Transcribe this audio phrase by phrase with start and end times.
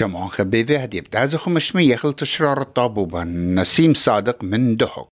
[0.00, 5.08] شمعون خبيذي هدي بتازخ مشمي يخل تشرار الطابوبة نسيم صادق من دهق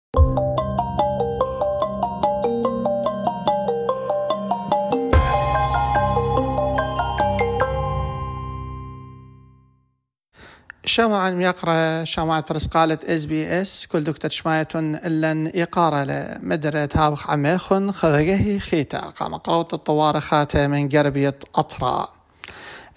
[10.85, 17.93] شمعا يقرأ شمعة برسقالة اس بي اس كل دكتور شمايتون إلا إقارة لمدرة هاوخ عميخن
[17.93, 22.18] خذقه خيتا قام قروت الطوارئ خاتة من قربية أطرا.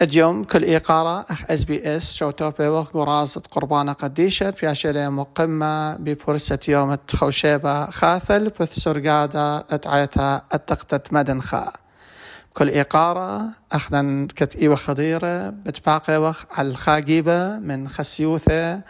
[0.01, 6.59] اليوم كل إقارة أخ إس بي إس شوتو بيوغ قرازة قربانة قديشة بياشلة مقمة ببورسة
[6.67, 11.73] يوم خوشيبة خاثل بث سرقادة اتعيتا التقتت مدنخا
[12.53, 18.81] كل إقارة أخذا كت إيوة خضيرة بتباقي وخ على الخاقيبة من خسيوثة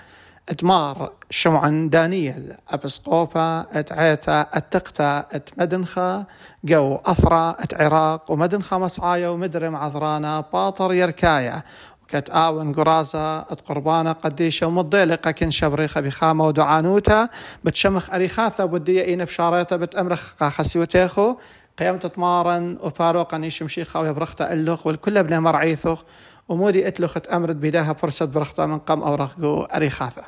[0.49, 6.25] أتمار شمعا دانيل أبسقوبة أتعيتا أتقتا اتمدنخة
[6.63, 11.63] جو أثرى أتعراق ومدنخة مصعايا ومدرم عذرانا باطر يركايا.
[12.07, 17.29] كت آون قرازة اتقربانة قديشة ومضيلقة كن شبريخة بخامة ودعانوتا.
[17.63, 21.35] بتشمخ أريخاثة بدية إينا بشاريتا بتأمرخ خسيوتيخو
[21.79, 26.05] قيمت تمارن وباروقا نيشم شيخا ويبرختا اللخ والكل بني مرعيثخ
[26.51, 29.31] ومودي اتلخت أمرت بداها فرصة برختا من قم أورخ
[29.75, 30.21] أريخاثة.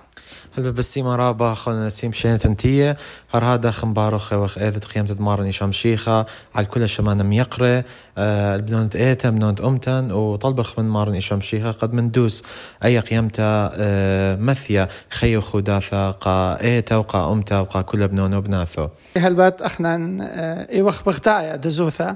[0.57, 2.97] هل بسيما رابا خلنا نسيم شين تنتية
[3.33, 7.85] هر هذا خمبارخ وخ ايذت قيمة تدمارن شام شيخة على كل شمان ميقرة
[8.17, 12.43] آه بنونت إيتا بنونت أمتن وطلبخ من مارن إشام شيخة قد من دوس.
[12.83, 18.87] أي قيمتا آه مثيا خيو خداثة قا إيتا وقا أمتا وقا كل بنون وبناثو.
[19.17, 22.15] هل بات اخنا آه ايوخ بغتايا دزوثة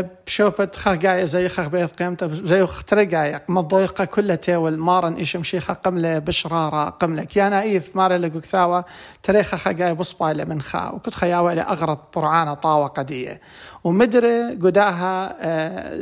[0.00, 6.18] بشوبت خاقايا زي خاق بيت قيمته زي ترقايا مضيقة كلها تاول مارن إيش مشيخة قملة
[6.18, 8.84] بشرارة قملة كيانا إيث مارا لقوك ثاوة
[9.22, 13.40] تريخة خاقايا بصبايلة من خا وكنت خياوة إلى أغرض برعانة طاوة قدية.
[13.84, 15.36] ومدري قداها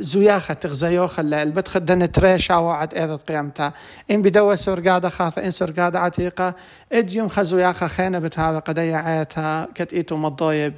[0.00, 3.72] زياخة تغزيوخ البت خدن تريشا وعد إيضا قيمتها
[4.10, 6.54] إن بدوى سرقادة خاثة إن سرقادة عتيقة.
[6.92, 9.68] إديوم خزوياخة خينة بتهاوي قدية عيتها.
[9.74, 10.74] كت إيتو مضوية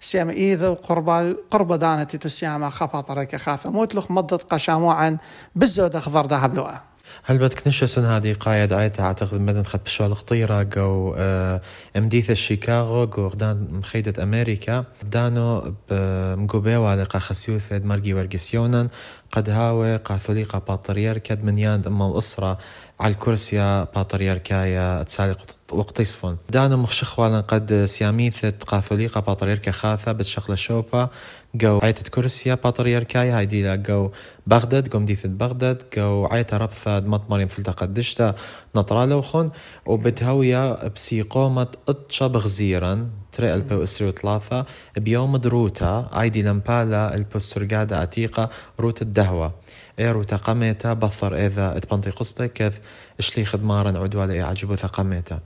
[0.00, 5.16] بسيام إيذا وقربة قربة دانتي تسياما خفاطرك خاثة موتلخ مضت قشاموعا
[5.54, 10.62] بالزود أخضر دهب لوها هل بدك نشسن هذه قايد عيتها أعتقد مدن خد بشوال خطيرة
[10.62, 11.60] جو آه
[11.96, 14.84] امديث شيكاغو جو غدان مخيدة أمريكا.
[15.02, 18.88] دانو بمقوبيو على قا خسيوث مرقي ورقسيونا
[19.32, 22.58] قد هاوي قاثوليقا باطريركا منيان اما الاسرة
[23.00, 31.08] على الكرسي باطريركايا تسالق وقتيصفون دانو مخشخوالا قد سياميثة قاثوليقا باطريركا خاثة بتشغل شوبا
[31.54, 34.10] جو عيتة كرسيا باطريركايا هاي ديلا جو
[34.46, 38.34] بغداد جو مديثة بغداد جو عيتة ربثة دمط مريم فلتا قدشتا
[38.76, 39.50] نطرالوخون
[39.86, 48.50] وبتهويا بسيقومة أتشا بغزيرا تري البو اسري وثلاثة بيوم دروتا عيدي لمبالا البو السرقادة عتيقة
[48.80, 49.52] روت الدهوة.
[49.98, 52.72] اي روتا قميتا بثر اذا اتبنطي قصتي كذ
[53.18, 55.38] اشلي خدمارا عدوا لي عجبو ثقميتا.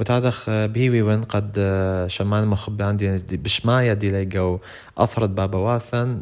[0.00, 1.52] وتادخ بهيوي وين قد
[2.06, 4.58] شمان مخبي عندي بشمايا دي ليقو
[4.98, 6.20] أفرد بابا واثن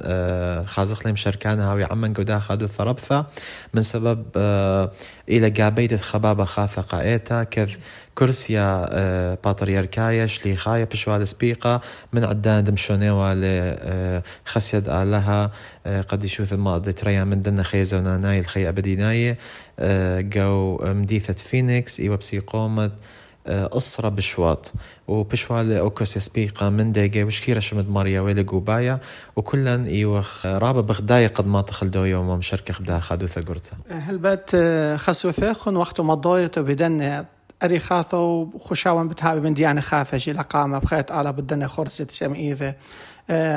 [0.66, 3.26] خازق لهم شركان هاوي عمن قودا خادو ثربثة.
[3.74, 4.24] من سبب
[5.28, 7.70] إلى قابيدة خبابة خاثة قائتا كذ
[8.14, 8.86] كرسيا
[9.34, 11.80] باتريركايا شليخايا بشوال سبيقة.
[12.12, 13.34] من عدان دمشونيوا
[14.46, 15.50] لخسيد آلها
[16.08, 19.36] قد يشوف الماضي تريا من دنا خيزة وناناي الخي أبديناي
[20.20, 22.90] جو مديثة فينيكس إيوا بسيقومة
[23.48, 24.72] أسرة بشواط
[25.08, 28.98] وبشوال أوكوس يسبيقا من ديجي وشكيرة شمد ماريا ويلي قوبايا.
[29.36, 34.50] وكلن إيوخ رابا بغداية قد ما تخلدو يوم مشاركة خبدا خادوثة قرتا هل بات
[35.00, 37.24] خسوثة خن وقت مضاية بدن
[37.62, 42.74] أري خاثة وخشاون بتهابي من ديانة خاثة جي لقامة بخيت آلا بدنا خرسة سم إيذا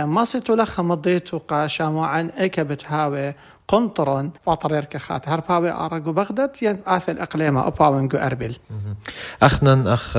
[0.05, 3.33] ما سيتو لخ مضيتو قاشا عن إيكا بتهاوي؟
[3.69, 5.29] قنطرون وطرير كخات.
[5.29, 8.55] هرباوي أرقو بغداد ين آثل أقليمة أباونقو أربل
[9.41, 10.13] أخنا أخ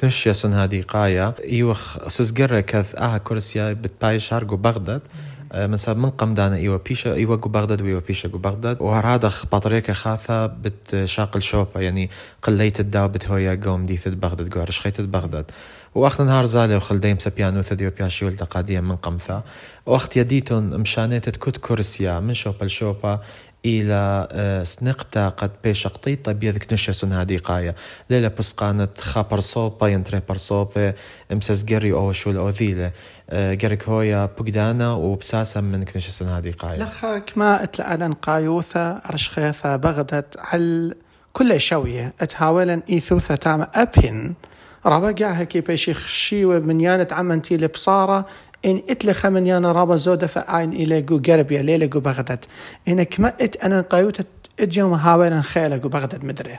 [0.00, 5.00] كنش يسون هذه قاية يوخ سزقر كذ آها كرسيا بتبايش هرقو بغداد.
[5.00, 5.33] من
[5.74, 9.30] سبب من قم دانا إيوا بيشا إيوا جو بغداد وإيوا بيشا جو بغداد وهر هذا
[9.52, 12.10] بطريقة خاثة بتشاقل شوبا يعني
[12.42, 15.50] قليت الداو بتهويا قوم ديثة بغداد جو رشخيت بغداد.
[15.94, 19.42] واخر نهار زالي وخل ديم سبيانو ثديو بياشي ولتا قاديا من قمثا
[19.86, 23.20] وأخت يديتون مشانيت تكوت كورسيا من شوبا لشوبا
[23.64, 24.28] إلى
[24.66, 27.74] سنقتا قد بيش قطيطة بيذك نشسون هذه قاية.
[28.10, 30.94] ليلة بسقانت خابر صوبا ينتري برصوبة
[31.32, 32.92] امسس جري أو شو الأوذيلة
[33.32, 36.82] جريك هويا بقدانا وبساسا من كنشسون هذه قاية.
[36.82, 40.94] لخا كما اتلألن قايوثة أرشخيثة بغدت على
[41.32, 42.14] كل شوية.
[42.20, 44.34] اتهاولن إيثوثة تام أبهن.
[44.86, 48.26] رابقا هكي بيشي خشيوة من يانت عمنتي لبصارة
[48.64, 52.44] إن إتلخ من يانا رابا زودة فأين إلى جو قربيا ليلة جو بغداد.
[52.88, 54.24] إن كما إت أنا قايوتة
[54.60, 56.58] اديوم هاوين خيلك وبغداد مدري.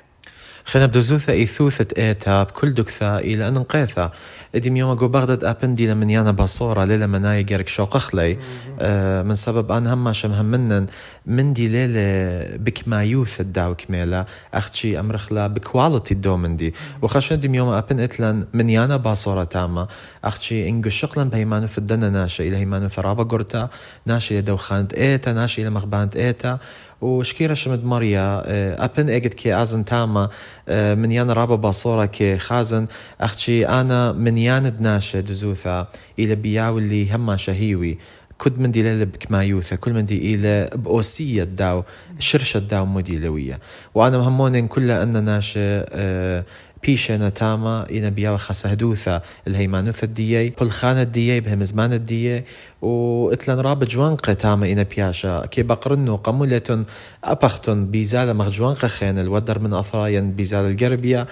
[0.65, 4.11] خنا بدوزوثا إيثوثة إيتا بكل دكثا إلى أن نقيثا
[4.55, 8.37] إديم يوم أقو بغداد أبندي لمن يانا باصورة ليلة مناي جارك شو قخلي.
[8.79, 10.85] آه من سبب أن هم شم هم منن.
[11.25, 17.39] من دي ليلة بك ما يوث الداو كميلة أختشي أمرخلا بكواليتي الدو من دي وخشن
[17.39, 19.87] ديم يوم أبن إتلن من يانا باصورة تاما.
[20.23, 23.69] أختشي إنجو شقلا بهيمانو في الدنا ناشا إلى هيمانو ثرابا قرتا.
[24.05, 25.33] ناشا إلى دوخانت إيتا.
[25.33, 26.59] ناشا إلى مخبانت إيتا.
[27.01, 28.43] وشكيرا شمد ماريا
[28.85, 30.29] أبن إجد كي أزن تاما.
[30.69, 32.87] من يانا رابا باصورة كي خازن.
[33.21, 35.87] أختشي أنا من يانا دناشة دزوثا
[36.19, 37.97] إلى بياو اللي هما شهيوي
[38.43, 41.83] كد من دي لبك ما يوثا كل من دي إلى بأوسية داو
[42.19, 43.59] شرشة داو مديلوية
[43.95, 46.45] وأنا مهمون كل أن ناشة أه
[46.85, 52.43] بيشنا تاما إنا بياو خاصة هدوثا الهيمانوث الديي كل خانة الديي بهم زمان الديي
[52.81, 56.85] وإتلن راب جوانقة تاما إنا بياشا كي بقرنو قمولة
[57.23, 61.27] أبختن بيزالة مغجوانقة خين الودر من أثراين بيزالة القربية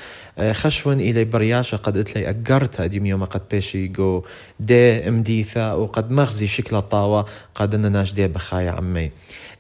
[0.52, 4.24] خشون إلي برياشا قد إتلي أقرتا ديم يوم قد بيشي جو
[4.60, 9.12] دي امديثا وقد مغزي شكل الطاوة قد أننا ناش دي بخايا عمي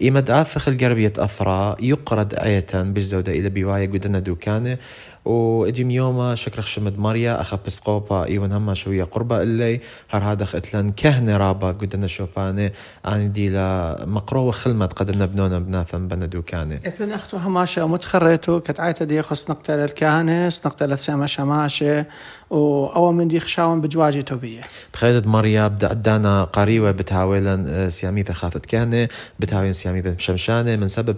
[0.01, 4.78] إيمد آثخ القربية أثرا يقرد آية بالزودة إلى بيوايا قدنا دوكانه
[5.25, 10.90] وإديم يوما شكرخ شمد ماريا أخا بسقوبا إيوان هما شوية قربة إلي هر هذا اتلن
[10.90, 12.74] كهنة رابا قدنا شوباني
[13.08, 19.06] أني دي لا مقروة خلمت قدنا بنونا بناثم بندو كاني ابن أختو هماشة متخريتو كتعيتا
[19.06, 22.06] دي خص نقتل الكهنة نقتل سيما شماشة
[22.54, 24.62] وأو من دي خشاون بجواجي توبية
[24.94, 29.08] بخيدة ماريا بدا عدانا قريوة بتهاويلا سياميثة خافت كهنة
[29.40, 31.18] بتهاويلا سياميثة شمشانة من سبب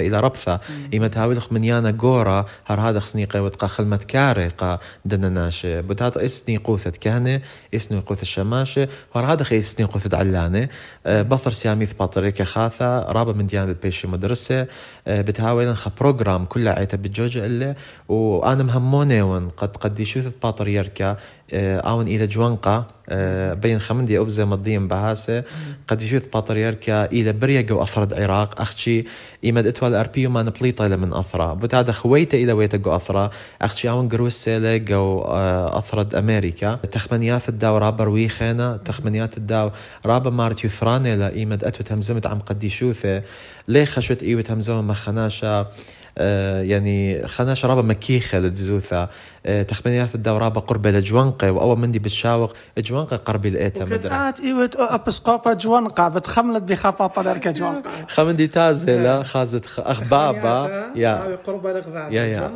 [0.00, 0.60] إلى ربثة
[0.94, 6.18] إما تهاويلخ من يانا قورا هر هذا سنيقة وتقا خلمت كاري قا دنناشة بتات
[6.96, 7.40] كهنة
[7.74, 10.68] اسني قوثة شماشة هر هذا خي اسني قوثة علانة
[11.06, 14.66] بفر سياميث باطريكا خاثة رابا من ديانة بيشي مدرسة
[15.06, 17.74] بتهاويلا خا بروجرام كلها عيتا بالجوجة إلا
[18.08, 19.76] وأنا مهمونة ون قد
[20.76, 21.16] باطري يركا
[21.52, 22.86] اون إلى جوانقا
[23.54, 25.44] بين خمندي أبزة مضيم بهاسة.
[25.88, 29.04] قد يشوث باطريركا إلى بريا جو أفرد عراق أختشي
[29.44, 31.54] إيمد إتوال أربيو ما نبليطة إلى من أفرا.
[31.54, 33.30] بتادا خويتا إلى ويتا جو أفرا.
[33.62, 36.74] أختشي أون قروس سيلة جو أفرد أمريكا.
[36.74, 39.70] تخمنيات الداو رابر ويخينا تخمنيات الداو
[40.06, 43.22] رابا مارت يثران إلى إيمد أتو تمزمت عم قد يشوثة
[43.68, 45.70] ليه خشوت إيوة تمزوم مخناشا
[46.18, 49.08] آه يعني خنا شرابة مكيخة لدزوثا
[49.46, 51.50] آه تخمينيات الدورابة قربة لجوانقة.
[51.50, 52.56] وأول مندي بتشاوق.
[52.96, 53.96] جوانقة قربي لقيتها مدري.
[53.96, 61.38] وكتات إيوة أبسقوبة جوانقة بتخملت بخافة طلركة جوانقة خمندي تازلة خازت أخبابة يا.
[61.46, 62.50] قربة لغذاء يا يا.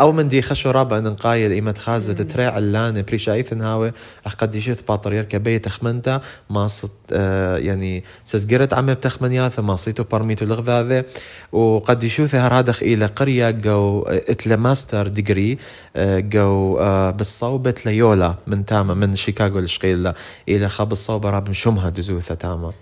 [0.00, 3.92] أو مندي خشو رابع نقايل إيمت خازت تريع اللانة بريشايثن هاوي
[4.38, 6.20] قد يشيث باطريركا بي تخمنتا
[6.50, 11.04] ما صت آه يعني سزقرت عمي بتخمنياثة ما صيتو برميتو لغذاذة.
[11.52, 15.58] وقد يشوث هرادخ إلى قرية جو إتلا ماستر ديجري
[15.98, 16.76] جو
[17.10, 20.14] بالصوبة ليولا من تاما من شيكاغو الشقيلة
[20.48, 22.72] إلى خاب الصوبة راب شمها دزوثة تاما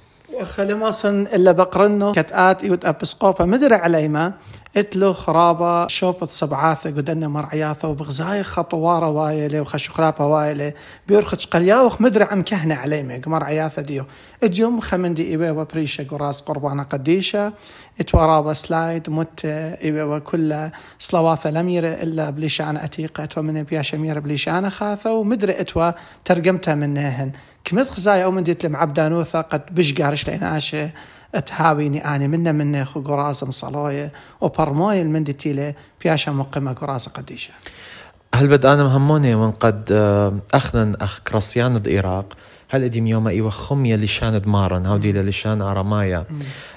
[0.40, 4.32] وخلي ما صن إلا بقرنو كتآت إيوت أبسقوبة مدري عليما.
[4.76, 10.72] اتلو خرابة شوبة سبعاثة قدنا مرعياثة وبغزاي خطوارة وايلة وخشو خرابة وايلة
[11.08, 14.04] بيرخش قلياوخ مدري عم كهنة عليمة مرعياثة ديو.
[14.42, 17.52] اديوم خمندي إيوه وبريشة قراس قربانة قديشة
[18.00, 24.70] اتورابة سلايد مت إيوه وكل صلواثة لميرة إلا بليشان أتيقة اتوا من بياشة ميرة بليشان
[24.70, 25.90] خاثة ومدري اتوا
[26.24, 27.32] ترجمتها منهن
[27.64, 30.90] كمث خزايا أو من ديت لمعبدانوثة قد بشقارش ليناشة.
[31.40, 35.74] تهاويني أنا منا من خو قراصة مصلاية وبرماي المندي تيلي
[36.04, 37.50] بياشا مقيمة قراصة قديشة
[38.34, 39.92] هل بد أنا مهموني من قد
[40.54, 42.32] أخنن أخ كراسيان العراق
[42.68, 46.24] هل اديم يوم أيوه خمية لشان دمارن هاو دي لشان عرمايا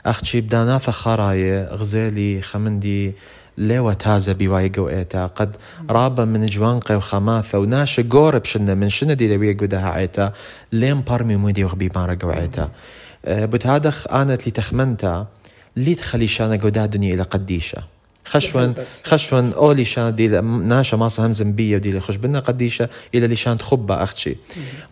[0.06, 3.14] اختشي بدانا خراية غزالي خمندي
[3.58, 5.56] ليوة تازة بواي قوئتا قد
[5.90, 10.34] رابا من جوانقة وخماثة وناشا قورب شنة من شنة دي لوية قدها عيتا
[10.72, 12.70] لين بارمي مودي وغبي مارا قوئتا
[13.28, 15.28] بتهادخ أنا اللي تخمنتا
[15.76, 17.84] لي تخلي شانا قودا دنيا إلى قديشة.
[18.26, 23.36] خشون خشون أولي شان دي ناشا ماصا همزم بيا دي خش بنا قديشة إلى اللي
[23.36, 24.36] شان تخبة أختشي.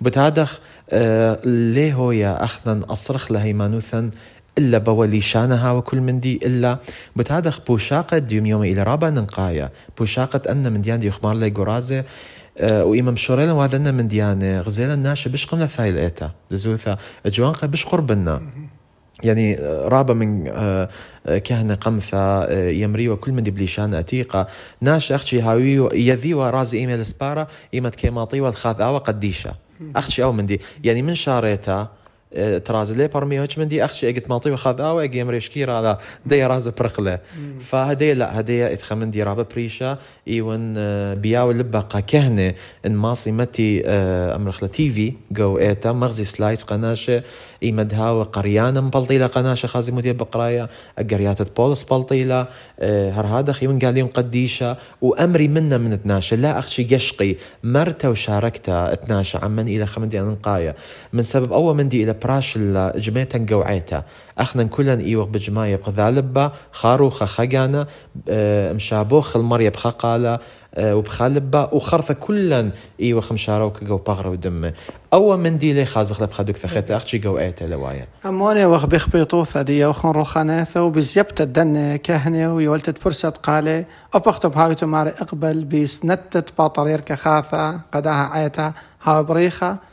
[0.01, 0.59] بتهادخ
[0.89, 4.09] آه ليه هو يا أخنا أصرخ لهي مانوثا
[4.57, 6.79] إلا بولي شانها وكل من دي إلا.
[7.15, 12.03] بتهادخ بوشاقة ديوم يوم إلى رابا ننقايا بوشاقة أن من ديان دي يخمار لي قرازة
[12.57, 16.31] أه وإمام شوريلا وهذا من ديانة غزيلا ناشا بش قمنا فايل إيتا.
[16.51, 18.41] دزوثا جوانقة بش قربنا.
[19.23, 20.43] يعني رابا من
[21.25, 24.47] كهنة قمثة يمري وكل من دبليشان أتيقة.
[24.81, 29.55] ناش أختي هاوي يذي ورازي إيميل سبارة إيمت كيماطي والخاذ آوى قديشة.
[29.95, 30.61] أختي أو من دي.
[30.83, 31.87] يعني من شاريتا
[32.65, 36.67] تراز لي برميوش من دي اخشي اجت مالطي وخذ أو أجي مريشكي على دي راز
[36.67, 37.19] برقله
[37.59, 39.97] فهدي لا هدي اتخ من دي رابا بريشا
[40.27, 40.73] ايون
[41.15, 42.53] بياو لبقى كهنه
[42.85, 47.23] ان ماصي متي امرخ تي في جو ايتا مغزي سلايس قناشه
[47.63, 52.47] اي مدها قريانا مبلطيله قناشه خازي مدي بقرايا اجريات بولس بلطيله
[52.81, 58.95] هر هذا خيون قال يوم قديشه وامري منا من تناشا لا اخشي يشقي مرتا وشاركتا
[58.95, 60.75] تناشا عمن إلى خمدي انقايا
[61.13, 62.57] من سبب اول مندي إلى براش
[62.95, 64.03] جميتا قوعيتا
[64.39, 67.87] اخنا كلن إيوغ بجماية بغذالبا خاروخا خاقانا
[68.73, 70.39] مشابوخ المريا بخاقالا
[70.79, 74.73] وبخالبا وخرثة كلن أيوه خمشاروك جو بغرة ودمه
[75.13, 78.07] أو من دي لي خازخ لبخا دوك ثخيت أختشي جو ايتا لوايا.
[78.25, 85.09] أموني وخ بيخبيطو ثدي وخن روخاناثا وبزيبت الدن كهنة ويولتت برسة قالي أبختب هاي تماري
[85.09, 89.92] إقبل بسنتت باطرير كخاثة قداها عيتا هاو بريخة.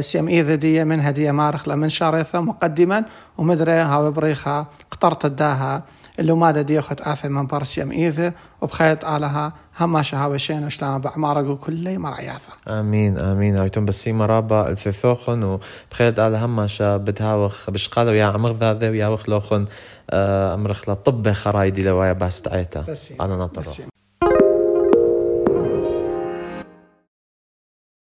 [0.00, 3.04] سيم إيذا دي من هدية مارخ لمن شارثة مقدما
[3.38, 5.84] ومدري هاو بريخة قطرت الداها.
[6.18, 11.98] اللي ما دي اخت آثم من برسيم إيذا وبخيط آلها هما شهاوشين وشلام بعمارقو كلي
[11.98, 13.58] مرعياثة آمين آمين.
[13.58, 19.66] هايتون بسي مرابا الثثوخن وبخيط آلها هما شا بتهاوخ بشقالو يا عمر ذا ويا وخلوخن
[20.12, 23.64] أمرخ لطب خرايدي لوايا باست عيتا بسي أنا نطرو